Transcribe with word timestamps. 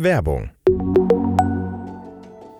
Werbung 0.00 0.50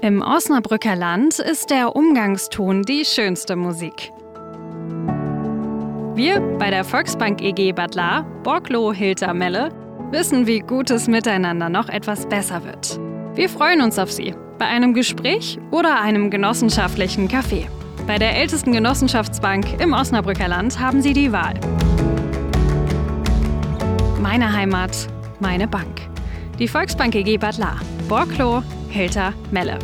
Im 0.01 0.23
Osnabrücker 0.23 0.97
Land 0.97 1.39
ist 1.39 1.71
der 1.71 1.95
Umgangston 1.95 2.83
die 2.83 3.05
schönste 3.05 3.55
Musik. 3.55 4.11
Wir 6.17 6.41
bei 6.59 6.71
der 6.71 6.83
Volksbank 6.83 7.41
EG 7.41 7.71
Bad 7.71 7.95
La, 7.95 8.23
Borglo 8.43 8.93
Hilter 8.93 9.35
Melle, 9.35 9.69
wissen, 10.11 10.49
wie 10.49 10.59
gutes 10.59 11.07
Miteinander 11.07 11.69
noch 11.69 11.89
etwas 11.89 12.29
besser 12.29 12.65
wird. 12.65 12.99
Wir 13.37 13.49
freuen 13.49 13.83
uns 13.83 14.01
auf 14.01 14.11
Sie 14.11 14.35
bei 14.59 14.67
einem 14.67 14.93
Gespräch 14.93 15.61
oder 15.71 16.01
einem 16.01 16.33
genossenschaftlichen 16.33 17.29
Kaffee. 17.29 17.69
Bei 18.09 18.19
der 18.19 18.35
ältesten 18.35 18.73
Genossenschaftsbank 18.73 19.81
im 19.81 19.93
Osnabrücker 19.93 20.49
Land 20.49 20.81
haben 20.81 21.03
Sie 21.03 21.13
die 21.13 21.31
Wahl. 21.31 21.55
Meine 24.21 24.53
Heimat, 24.53 25.07
meine 25.39 25.69
Bank. 25.69 26.08
Die 26.59 26.67
Volksbank 26.67 27.15
EG 27.15 27.39
Bad 27.39 27.57
La, 27.57 27.77
Borklo, 28.09 28.65
Hilter, 28.89 29.33
Melle. 29.53 29.79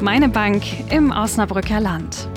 Meine 0.00 0.28
Bank 0.28 0.62
im 0.92 1.10
Osnabrücker 1.10 1.80
Land. 1.80 2.28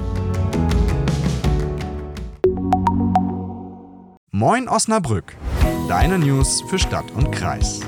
Moin 4.31 4.67
Osnabrück, 4.67 5.37
deine 5.87 6.17
News 6.17 6.63
für 6.67 6.79
Stadt 6.79 7.05
und 7.11 7.31
Kreis. 7.31 7.81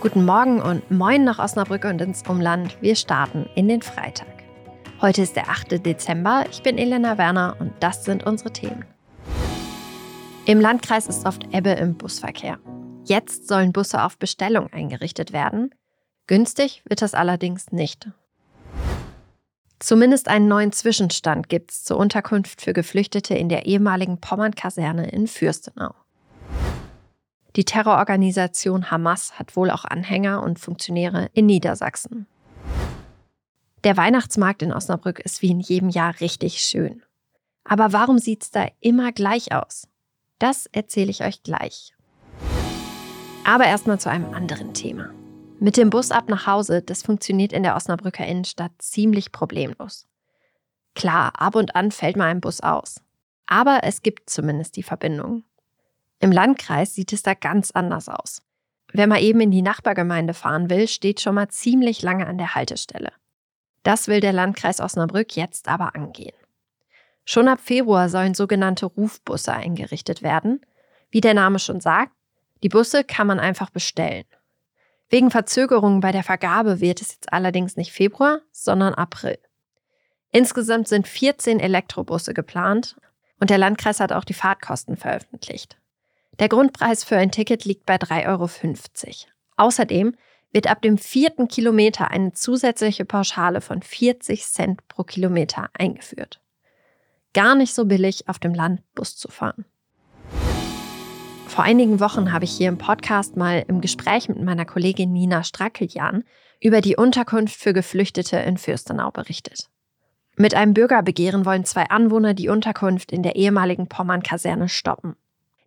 Guten 0.00 0.24
Morgen 0.24 0.62
und 0.62 0.90
moin 0.90 1.24
nach 1.24 1.38
Osnabrück 1.38 1.84
und 1.84 2.00
ins 2.00 2.22
Umland. 2.26 2.78
Wir 2.80 2.96
starten 2.96 3.50
in 3.54 3.68
den 3.68 3.82
Freitag. 3.82 4.28
Heute 5.02 5.20
ist 5.20 5.36
der 5.36 5.50
8. 5.50 5.84
Dezember. 5.84 6.46
Ich 6.50 6.62
bin 6.62 6.78
Elena 6.78 7.18
Werner 7.18 7.54
und 7.58 7.72
das 7.80 8.06
sind 8.06 8.24
unsere 8.24 8.50
Themen. 8.50 8.86
Im 10.46 10.58
Landkreis 10.58 11.06
ist 11.06 11.26
oft 11.26 11.44
Ebbe 11.52 11.72
im 11.72 11.98
Busverkehr. 11.98 12.58
Jetzt 13.08 13.48
sollen 13.48 13.72
Busse 13.72 14.02
auf 14.04 14.18
Bestellung 14.18 14.70
eingerichtet 14.70 15.32
werden. 15.32 15.74
Günstig 16.26 16.82
wird 16.86 17.00
das 17.00 17.14
allerdings 17.14 17.72
nicht. 17.72 18.10
Zumindest 19.78 20.28
einen 20.28 20.46
neuen 20.46 20.72
Zwischenstand 20.72 21.48
gibt 21.48 21.70
es 21.70 21.84
zur 21.84 21.96
Unterkunft 21.96 22.60
für 22.60 22.74
Geflüchtete 22.74 23.34
in 23.34 23.48
der 23.48 23.64
ehemaligen 23.64 24.20
Pommern-Kaserne 24.20 25.08
in 25.08 25.26
Fürstenau. 25.26 25.94
Die 27.56 27.64
Terrororganisation 27.64 28.90
Hamas 28.90 29.38
hat 29.38 29.56
wohl 29.56 29.70
auch 29.70 29.86
Anhänger 29.86 30.42
und 30.42 30.58
Funktionäre 30.58 31.30
in 31.32 31.46
Niedersachsen. 31.46 32.26
Der 33.84 33.96
Weihnachtsmarkt 33.96 34.60
in 34.60 34.72
Osnabrück 34.72 35.20
ist 35.20 35.40
wie 35.40 35.50
in 35.50 35.60
jedem 35.60 35.88
Jahr 35.88 36.20
richtig 36.20 36.60
schön. 36.60 37.02
Aber 37.64 37.94
warum 37.94 38.18
sieht 38.18 38.42
es 38.42 38.50
da 38.50 38.66
immer 38.80 39.12
gleich 39.12 39.52
aus? 39.52 39.88
Das 40.38 40.66
erzähle 40.66 41.10
ich 41.10 41.24
euch 41.24 41.42
gleich. 41.42 41.94
Aber 43.48 43.64
erstmal 43.64 43.98
zu 43.98 44.10
einem 44.10 44.34
anderen 44.34 44.74
Thema. 44.74 45.08
Mit 45.58 45.78
dem 45.78 45.88
Bus 45.88 46.10
ab 46.10 46.28
nach 46.28 46.46
Hause, 46.46 46.82
das 46.82 47.02
funktioniert 47.02 47.54
in 47.54 47.62
der 47.62 47.76
Osnabrücker 47.76 48.26
Innenstadt 48.26 48.72
ziemlich 48.76 49.32
problemlos. 49.32 50.06
Klar, 50.94 51.32
ab 51.40 51.54
und 51.54 51.74
an 51.74 51.90
fällt 51.90 52.18
mal 52.18 52.26
ein 52.26 52.42
Bus 52.42 52.60
aus. 52.60 53.00
Aber 53.46 53.80
es 53.84 54.02
gibt 54.02 54.28
zumindest 54.28 54.76
die 54.76 54.82
Verbindung. 54.82 55.44
Im 56.20 56.30
Landkreis 56.30 56.94
sieht 56.94 57.10
es 57.14 57.22
da 57.22 57.32
ganz 57.32 57.70
anders 57.70 58.10
aus. 58.10 58.42
Wer 58.92 59.06
mal 59.06 59.22
eben 59.22 59.40
in 59.40 59.50
die 59.50 59.62
Nachbargemeinde 59.62 60.34
fahren 60.34 60.68
will, 60.68 60.86
steht 60.86 61.22
schon 61.22 61.34
mal 61.34 61.48
ziemlich 61.48 62.02
lange 62.02 62.26
an 62.26 62.36
der 62.36 62.54
Haltestelle. 62.54 63.12
Das 63.82 64.08
will 64.08 64.20
der 64.20 64.34
Landkreis 64.34 64.78
Osnabrück 64.78 65.36
jetzt 65.36 65.68
aber 65.68 65.94
angehen. 65.94 66.36
Schon 67.24 67.48
ab 67.48 67.60
Februar 67.60 68.10
sollen 68.10 68.34
sogenannte 68.34 68.84
Rufbusse 68.84 69.54
eingerichtet 69.54 70.20
werden. 70.20 70.60
Wie 71.10 71.22
der 71.22 71.32
Name 71.32 71.58
schon 71.58 71.80
sagt, 71.80 72.12
die 72.62 72.68
Busse 72.68 73.04
kann 73.04 73.26
man 73.26 73.40
einfach 73.40 73.70
bestellen. 73.70 74.24
Wegen 75.08 75.30
Verzögerungen 75.30 76.00
bei 76.00 76.12
der 76.12 76.22
Vergabe 76.22 76.80
wird 76.80 77.00
es 77.00 77.12
jetzt 77.12 77.32
allerdings 77.32 77.76
nicht 77.76 77.92
Februar, 77.92 78.40
sondern 78.52 78.94
April. 78.94 79.38
Insgesamt 80.32 80.88
sind 80.88 81.08
14 81.08 81.60
Elektrobusse 81.60 82.34
geplant 82.34 82.96
und 83.40 83.50
der 83.50 83.58
Landkreis 83.58 84.00
hat 84.00 84.12
auch 84.12 84.24
die 84.24 84.34
Fahrtkosten 84.34 84.96
veröffentlicht. 84.96 85.78
Der 86.38 86.48
Grundpreis 86.48 87.04
für 87.04 87.16
ein 87.16 87.30
Ticket 87.30 87.64
liegt 87.64 87.86
bei 87.86 87.96
3,50 87.96 88.26
Euro. 88.28 88.48
Außerdem 89.56 90.14
wird 90.52 90.66
ab 90.66 90.82
dem 90.82 90.98
vierten 90.98 91.48
Kilometer 91.48 92.10
eine 92.10 92.32
zusätzliche 92.32 93.04
Pauschale 93.04 93.60
von 93.60 93.82
40 93.82 94.44
Cent 94.46 94.86
pro 94.88 95.04
Kilometer 95.04 95.70
eingeführt. 95.72 96.40
Gar 97.34 97.54
nicht 97.54 97.74
so 97.74 97.84
billig, 97.84 98.28
auf 98.28 98.38
dem 98.38 98.54
Land 98.54 98.82
Bus 98.94 99.16
zu 99.16 99.28
fahren. 99.28 99.64
Vor 101.58 101.64
einigen 101.64 101.98
Wochen 101.98 102.32
habe 102.32 102.44
ich 102.44 102.52
hier 102.52 102.68
im 102.68 102.78
Podcast 102.78 103.36
mal 103.36 103.64
im 103.66 103.80
Gespräch 103.80 104.28
mit 104.28 104.40
meiner 104.40 104.64
Kollegin 104.64 105.12
Nina 105.12 105.42
Strackeljan 105.42 106.22
über 106.60 106.80
die 106.80 106.94
Unterkunft 106.94 107.58
für 107.58 107.72
Geflüchtete 107.72 108.36
in 108.36 108.58
Fürstenau 108.58 109.10
berichtet. 109.10 109.68
Mit 110.36 110.54
einem 110.54 110.72
Bürgerbegehren 110.72 111.44
wollen 111.44 111.64
zwei 111.64 111.90
Anwohner 111.90 112.34
die 112.34 112.48
Unterkunft 112.48 113.10
in 113.10 113.24
der 113.24 113.34
ehemaligen 113.34 113.88
Pommern-Kaserne 113.88 114.68
stoppen 114.68 115.16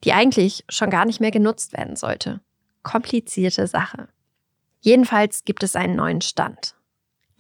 die 0.06 0.14
eigentlich 0.14 0.64
schon 0.70 0.90
gar 0.90 1.04
nicht 1.04 1.20
mehr 1.20 1.30
genutzt 1.30 1.74
werden 1.74 1.98
sollte. 1.98 2.40
Komplizierte 2.84 3.68
Sache. 3.68 4.08
Jedenfalls 4.80 5.44
gibt 5.44 5.62
es 5.62 5.76
einen 5.76 5.98
neuen 5.98 6.22
Stand. 6.22 6.74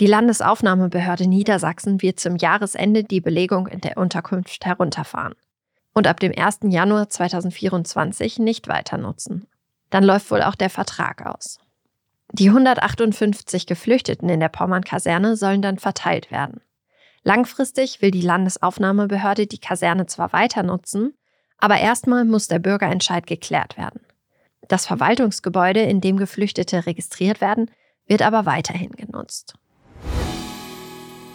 Die 0.01 0.07
Landesaufnahmebehörde 0.07 1.25
Niedersachsen 1.25 2.01
wird 2.01 2.19
zum 2.19 2.35
Jahresende 2.35 3.05
die 3.05 3.21
Belegung 3.21 3.67
in 3.67 3.79
der 3.79 3.95
Unterkunft 3.95 4.65
herunterfahren 4.65 5.35
und 5.93 6.07
ab 6.07 6.19
dem 6.19 6.33
1. 6.35 6.59
Januar 6.63 7.09
2024 7.09 8.39
nicht 8.39 8.67
weiter 8.67 8.97
nutzen. 8.97 9.47
Dann 9.89 10.03
läuft 10.03 10.31
wohl 10.31 10.41
auch 10.41 10.55
der 10.55 10.69
Vertrag 10.69 11.25
aus. 11.25 11.59
Die 12.33 12.47
158 12.47 13.67
Geflüchteten 13.67 14.29
in 14.29 14.39
der 14.39 14.49
Pommern-Kaserne 14.49 15.35
sollen 15.35 15.61
dann 15.61 15.79
verteilt 15.79 16.31
werden. 16.31 16.61
Langfristig 17.23 18.01
will 18.01 18.11
die 18.11 18.21
Landesaufnahmebehörde 18.21 19.47
die 19.47 19.59
Kaserne 19.59 20.05
zwar 20.05 20.31
weiter 20.33 20.63
nutzen, 20.63 21.13
aber 21.57 21.77
erstmal 21.77 22.25
muss 22.25 22.47
der 22.47 22.59
Bürgerentscheid 22.59 23.27
geklärt 23.27 23.77
werden. 23.77 24.01
Das 24.67 24.85
Verwaltungsgebäude, 24.85 25.81
in 25.81 26.01
dem 26.01 26.17
Geflüchtete 26.17 26.85
registriert 26.85 27.41
werden, 27.41 27.69
wird 28.07 28.21
aber 28.21 28.45
weiterhin 28.45 28.91
genutzt. 28.91 29.55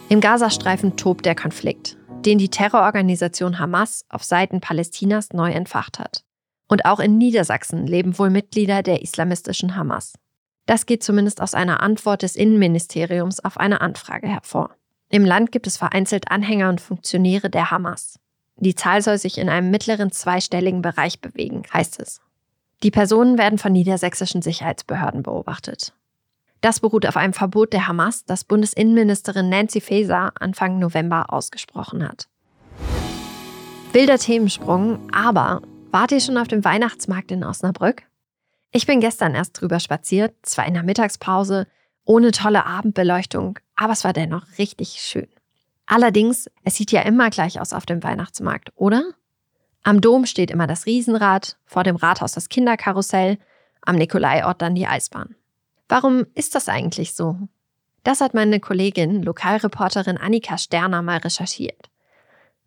Im 0.09 0.19
Gazastreifen 0.21 0.97
tobt 0.97 1.25
der 1.25 1.35
Konflikt, 1.35 1.97
den 2.25 2.37
die 2.37 2.49
Terrororganisation 2.49 3.59
Hamas 3.59 4.05
auf 4.09 4.23
Seiten 4.23 4.61
Palästinas 4.61 5.33
neu 5.33 5.51
entfacht 5.51 5.99
hat. 5.99 6.23
Und 6.67 6.85
auch 6.85 6.99
in 6.99 7.17
Niedersachsen 7.17 7.87
leben 7.87 8.17
wohl 8.19 8.29
Mitglieder 8.29 8.83
der 8.83 9.01
islamistischen 9.01 9.75
Hamas. 9.75 10.13
Das 10.65 10.85
geht 10.85 11.03
zumindest 11.03 11.41
aus 11.41 11.53
einer 11.53 11.81
Antwort 11.81 12.23
des 12.23 12.35
Innenministeriums 12.35 13.39
auf 13.39 13.57
eine 13.57 13.79
Anfrage 13.81 14.27
hervor. 14.27 14.71
Im 15.09 15.23
Land 15.23 15.53
gibt 15.53 15.67
es 15.67 15.77
vereinzelt 15.77 16.29
Anhänger 16.29 16.69
und 16.69 16.81
Funktionäre 16.81 17.49
der 17.49 17.71
Hamas. 17.71 18.19
Die 18.57 18.75
Zahl 18.75 19.01
soll 19.01 19.17
sich 19.17 19.37
in 19.37 19.49
einem 19.49 19.71
mittleren 19.71 20.11
zweistelligen 20.11 20.81
Bereich 20.81 21.21
bewegen, 21.21 21.63
heißt 21.71 21.99
es. 22.01 22.19
Die 22.83 22.91
Personen 22.91 23.37
werden 23.37 23.59
von 23.59 23.71
niedersächsischen 23.71 24.41
Sicherheitsbehörden 24.41 25.23
beobachtet. 25.23 25.93
Das 26.61 26.79
beruht 26.79 27.05
auf 27.05 27.17
einem 27.17 27.33
Verbot 27.33 27.73
der 27.73 27.87
Hamas, 27.87 28.25
das 28.25 28.43
Bundesinnenministerin 28.43 29.49
Nancy 29.49 29.81
Faeser 29.81 30.31
Anfang 30.39 30.79
November 30.79 31.31
ausgesprochen 31.31 32.07
hat. 32.07 32.27
Wilder 33.93 34.17
Themensprung, 34.17 35.11
aber 35.11 35.61
wart 35.91 36.11
ihr 36.11 36.19
schon 36.19 36.37
auf 36.37 36.47
dem 36.47 36.63
Weihnachtsmarkt 36.63 37.31
in 37.31 37.43
Osnabrück? 37.43 38.03
Ich 38.71 38.85
bin 38.85 38.99
gestern 38.99 39.33
erst 39.33 39.59
drüber 39.59 39.79
spaziert, 39.79 40.35
zwar 40.43 40.65
in 40.65 40.73
der 40.73 40.83
Mittagspause, 40.83 41.67
ohne 42.05 42.31
tolle 42.31 42.65
Abendbeleuchtung, 42.65 43.59
aber 43.75 43.93
es 43.93 44.03
war 44.03 44.13
dennoch 44.13 44.45
richtig 44.57 44.99
schön. 45.01 45.27
Allerdings, 45.85 46.49
es 46.63 46.75
sieht 46.75 46.91
ja 46.91 47.01
immer 47.01 47.29
gleich 47.29 47.61
aus 47.61 47.73
auf 47.73 47.85
dem 47.85 48.03
Weihnachtsmarkt, 48.03 48.71
oder? 48.75 49.03
Am 49.83 50.01
Dom 50.01 50.25
steht 50.25 50.51
immer 50.51 50.67
das 50.67 50.85
Riesenrad, 50.85 51.57
vor 51.65 51.83
dem 51.83 51.95
Rathaus 51.95 52.33
das 52.33 52.49
Kinderkarussell, 52.49 53.37
am 53.81 53.95
Nikolaiort 53.95 54.61
dann 54.61 54.75
die 54.75 54.85
Eisbahn. 54.85 55.35
Warum 55.89 56.25
ist 56.33 56.55
das 56.55 56.69
eigentlich 56.69 57.13
so? 57.13 57.37
Das 58.03 58.21
hat 58.21 58.33
meine 58.33 58.59
Kollegin, 58.59 59.23
Lokalreporterin 59.23 60.17
Annika 60.17 60.57
Sterner 60.57 61.01
mal 61.01 61.17
recherchiert. 61.17 61.89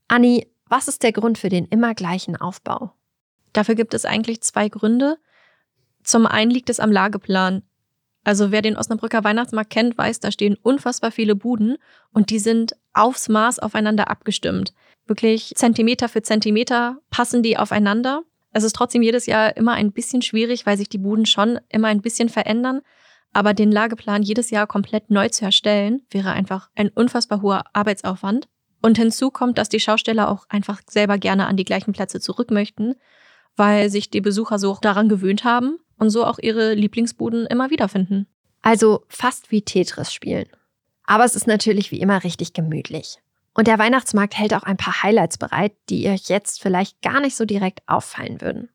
Anni, 0.08 0.46
was 0.67 0.88
ist 0.88 1.02
der 1.02 1.12
Grund 1.12 1.38
für 1.38 1.49
den 1.49 1.67
immer 1.67 1.94
gleichen 1.94 2.37
Aufbau? 2.37 2.93
Dafür 3.52 3.75
gibt 3.75 3.94
es 3.94 4.05
eigentlich 4.05 4.43
zwei 4.43 4.69
Gründe. 4.69 5.19
Zum 6.02 6.26
einen 6.26 6.50
liegt 6.50 6.70
es 6.70 6.81
am 6.81 6.93
Lageplan. 6.93 7.62
Also 8.22 8.52
wer 8.52 8.62
den 8.62 8.76
Osnabrücker 8.76 9.25
Weihnachtsmarkt 9.25 9.70
kennt, 9.70 9.96
weiß, 9.96 10.20
da 10.20 10.31
stehen 10.31 10.56
unfassbar 10.62 11.11
viele 11.11 11.34
Buden 11.34 11.78
und 12.12 12.31
die 12.31 12.38
sind 12.38 12.76
aufs 12.93 13.28
Maß 13.28 13.58
aufeinander 13.58 14.11
abgestimmt. 14.11 14.75
Wirklich 15.06 15.55
Zentimeter 15.56 16.08
für 16.08 16.22
Zentimeter 16.22 16.99
passen 17.11 17.43
die 17.43 17.56
aufeinander. 17.56 18.22
Es 18.52 18.62
ist 18.62 18.76
trotzdem 18.76 19.02
jedes 19.02 19.26
Jahr 19.26 19.56
immer 19.56 19.72
ein 19.72 19.93
bisschen 19.93 20.22
schwierig, 20.22 20.67
weil 20.67 20.76
sich 20.76 20.88
die 20.88 20.99
Buden 20.99 21.26
schon 21.26 21.58
immer 21.69 21.88
ein 21.88 22.02
bisschen 22.02 22.28
verändern. 22.28 22.82
Aber 23.32 23.55
den 23.55 23.71
Lageplan 23.71 24.23
jedes 24.23 24.50
Jahr 24.50 24.67
komplett 24.67 25.11
neu 25.11 25.29
zu 25.29 25.44
erstellen, 25.44 26.03
wäre 26.11 26.32
einfach 26.32 26.69
ein 26.75 26.88
unfassbar 26.88 27.43
hoher 27.43 27.65
Arbeitsaufwand. 27.73 28.49
Und 28.82 28.99
hinzu 28.99 29.31
kommt, 29.31 29.59
dass 29.59 29.69
die 29.69 29.81
Schausteller 29.81 30.31
auch 30.31 30.47
einfach 30.49 30.81
selber 30.88 31.19
gerne 31.19 31.47
an 31.47 31.56
die 31.56 31.65
gleichen 31.65 31.93
Plätze 31.93 32.21
zurück 32.21 32.50
möchten, 32.50 32.94
weil 33.56 33.91
sich 33.91 34.11
die 34.11 34.21
Besucher 34.21 34.59
so 34.59 34.79
daran 34.81 35.09
gewöhnt 35.09 35.44
haben 35.44 35.79
und 35.99 36.11
so 36.11 36.25
auch 36.25 36.38
ihre 36.38 36.75
Lieblingsbuden 36.75 37.47
immer 37.47 37.71
wiederfinden. 37.71 38.27
Also 38.62 39.05
fast 39.09 39.50
wie 39.50 39.62
Tetris 39.62 40.12
spielen. 40.12 40.47
Aber 41.05 41.25
es 41.25 41.37
ist 41.37 41.47
natürlich 41.47 41.91
wie 41.91 42.00
immer 42.00 42.25
richtig 42.25 42.53
gemütlich. 42.53 43.19
Und 43.55 43.67
der 43.67 43.79
Weihnachtsmarkt 43.79 44.38
hält 44.38 44.55
auch 44.55 44.62
ein 44.62 44.77
paar 44.77 45.03
Highlights 45.03 45.37
bereit, 45.37 45.73
die 45.88 46.09
euch 46.09 46.29
jetzt 46.29 46.62
vielleicht 46.62 47.03
gar 47.03 47.21
nicht 47.21 47.37
so 47.37 47.44
direkt 47.44 47.81
auffallen 47.87 48.41
würden. 48.41 48.71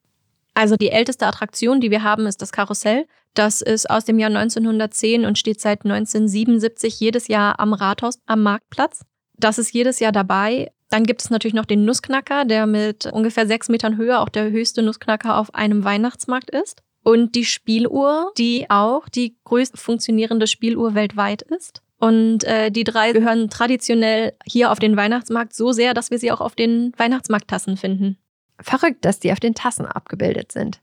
Also 0.56 0.78
die 0.78 0.90
älteste 0.90 1.28
Attraktion, 1.28 1.82
die 1.82 1.92
wir 1.92 2.02
haben, 2.02 2.26
ist 2.26 2.42
das 2.42 2.52
Karussell. 2.52 3.06
Das 3.34 3.62
ist 3.62 3.90
aus 3.90 4.06
dem 4.06 4.18
Jahr 4.18 4.30
1910 4.30 5.26
und 5.26 5.38
steht 5.38 5.60
seit 5.60 5.84
1977 5.84 7.00
jedes 7.00 7.28
Jahr 7.28 7.60
am 7.60 7.74
Rathaus 7.74 8.20
am 8.26 8.42
Marktplatz. 8.42 9.02
Das 9.38 9.58
ist 9.58 9.74
jedes 9.74 10.00
Jahr 10.00 10.14
dabei. 10.14 10.72
Dann 10.90 11.04
gibt 11.04 11.22
es 11.22 11.30
natürlich 11.30 11.54
noch 11.54 11.66
den 11.66 11.84
Nussknacker, 11.84 12.46
der 12.46 12.68
mit 12.68 13.06
ungefähr 13.08 13.46
sechs 13.48 13.68
Metern 13.68 13.98
Höhe 13.98 14.20
auch 14.20 14.30
der 14.30 14.50
höchste 14.50 14.82
Nussknacker 14.82 15.38
auf 15.38 15.54
einem 15.54 15.84
Weihnachtsmarkt 15.84 16.50
ist. 16.50 16.82
Und 17.04 17.36
die 17.36 17.46
Spieluhr, 17.46 18.32
die 18.38 18.70
auch 18.70 19.10
die 19.10 19.36
größte 19.44 19.78
funktionierende 19.78 20.48
Spieluhr 20.48 20.96
weltweit 20.96 21.42
ist. 21.42 21.82
Und 22.00 22.46
äh, 22.46 22.72
die 22.72 22.84
drei 22.86 23.12
gehören 23.12 23.50
traditionell 23.50 24.34
hier 24.46 24.72
auf 24.72 24.80
den 24.80 24.96
Weihnachtsmarkt 24.96 25.54
so 25.54 25.74
sehr, 25.74 25.94
dass 25.94 26.12
wir 26.12 26.20
sie 26.20 26.32
auch 26.32 26.42
auf 26.42 26.56
den 26.56 26.94
Weihnachtsmarkttassen 26.98 27.78
finden. 27.78 28.18
Verrückt, 28.60 29.06
dass 29.06 29.20
die 29.20 29.32
auf 29.32 29.40
den 29.40 29.56
Tassen 29.56 29.86
abgebildet 29.86 30.52
sind. 30.52 30.82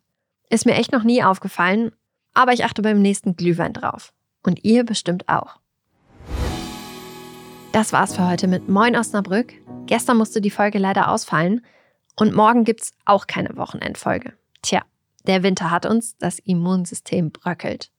Ist 0.51 0.67
mir 0.67 0.75
echt 0.75 0.93
noch 0.93 1.03
nie 1.03 1.23
aufgefallen, 1.23 1.93
aber 2.35 2.53
ich 2.53 2.65
achte 2.65 2.83
beim 2.83 3.01
nächsten 3.01 3.37
Glühwein 3.37 3.73
drauf. 3.73 4.13
Und 4.43 4.65
ihr 4.65 4.85
bestimmt 4.85 5.29
auch. 5.29 5.59
Das 7.73 7.93
war's 7.93 8.17
für 8.17 8.29
heute 8.29 8.49
mit 8.49 8.69
Moin 8.69 8.97
Osnabrück. 8.97 9.55
Gestern 9.87 10.19
musste 10.19 10.41
die 10.41 10.51
Folge 10.51 10.79
leider 10.79 11.11
ausfallen 11.11 11.65
und 12.17 12.35
morgen 12.35 12.65
gibt's 12.65 12.93
auch 13.05 13.27
keine 13.27 13.57
Wochenendfolge. 13.57 14.35
Tja, 14.61 14.83
der 15.27 15.43
Winter 15.43 15.71
hat 15.71 15.87
uns, 15.87 16.17
das 16.19 16.39
Immunsystem 16.39 17.31
bröckelt. 17.31 17.91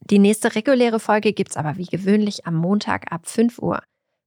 Die 0.00 0.18
nächste 0.18 0.54
reguläre 0.54 1.00
Folge 1.00 1.32
gibt's 1.32 1.56
aber 1.56 1.76
wie 1.76 1.86
gewöhnlich 1.86 2.46
am 2.46 2.56
Montag 2.56 3.12
ab 3.12 3.28
5 3.28 3.58
Uhr 3.60 3.82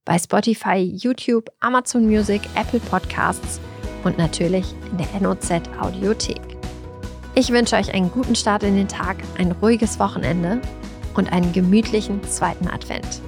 bei 0.08 0.18
Spotify, 0.18 0.78
YouTube, 0.78 1.50
Amazon 1.60 2.06
Music, 2.06 2.40
Apple 2.54 2.80
Podcasts 2.80 3.60
und 4.04 4.18
natürlich 4.18 4.74
in 4.90 4.98
der 4.98 5.20
NOZ 5.20 5.50
Audiothek. 5.80 6.40
Ich 7.34 7.50
wünsche 7.50 7.76
euch 7.76 7.94
einen 7.94 8.10
guten 8.10 8.34
Start 8.34 8.62
in 8.62 8.76
den 8.76 8.88
Tag, 8.88 9.16
ein 9.38 9.52
ruhiges 9.52 9.98
Wochenende 10.00 10.60
und 11.14 11.32
einen 11.32 11.52
gemütlichen 11.52 12.22
zweiten 12.24 12.68
Advent. 12.68 13.20